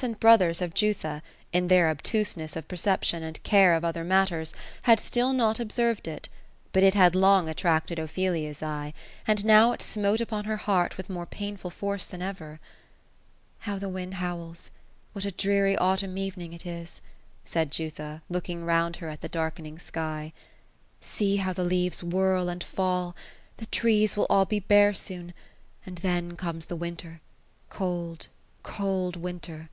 217 0.00 0.14
and 0.14 0.18
brothers 0.22 0.62
of 0.62 0.72
Jutho, 0.72 1.20
in 1.52 1.68
their 1.68 1.90
obtusencss 1.94 2.56
of 2.56 2.66
perception, 2.66 3.22
and 3.22 3.42
care 3.42 3.74
of 3.74 3.84
other 3.84 4.02
matters, 4.02 4.54
had 4.84 4.98
still 4.98 5.34
not 5.34 5.60
observed 5.60 6.08
it: 6.08 6.30
but 6.72 6.82
it 6.82 6.94
had 6.94 7.14
long 7.14 7.50
attracted 7.50 8.00
Ophe 8.00 8.30
lia's 8.30 8.62
eye; 8.62 8.94
and 9.26 9.44
now 9.44 9.72
it 9.72 9.82
smote 9.82 10.18
upon 10.22 10.44
her 10.46 10.56
heart 10.56 10.96
with 10.96 11.10
more 11.10 11.26
painful 11.26 11.68
force 11.68 12.06
than 12.06 12.22
over." 12.22 12.60
How 13.66 13.78
the 13.78 13.90
wind 13.90 14.14
howls 14.14 14.70
1 15.12 15.12
What 15.12 15.24
a 15.26 15.32
dreary 15.36 15.76
autumn 15.76 16.16
evening 16.16 16.54
it 16.54 16.64
is!" 16.64 17.02
said 17.54 17.70
Jutha, 17.70 18.22
looking 18.30 18.64
round 18.64 18.96
her 18.96 19.10
at 19.10 19.20
the 19.20 19.28
darkening 19.28 19.78
sky." 19.78 20.32
See 21.18 21.36
how 21.36 21.52
the 21.52 21.62
leaves 21.62 22.02
whirl, 22.02 22.48
and 22.48 22.64
fall 22.64 23.04
1 23.08 23.14
The 23.58 23.66
trees 23.66 24.16
will 24.16 24.26
all 24.30 24.46
be 24.46 24.60
bare 24.60 24.94
soon; 24.94 25.34
and 25.84 25.98
then 25.98 26.36
comes 26.38 26.66
winter 26.70 27.20
cold, 27.68 28.28
cold, 28.62 29.14
winter. 29.16 29.68